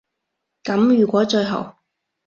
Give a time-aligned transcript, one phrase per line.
[0.63, 1.75] 噉如果最後